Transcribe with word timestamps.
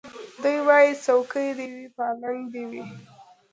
دی 0.41 0.55
وايي 0.67 0.91
څوکۍ 1.05 1.47
دي 1.57 1.67
وي 1.77 1.87
پالنګ 1.95 2.41
دي 2.53 2.63
وي 2.71 2.83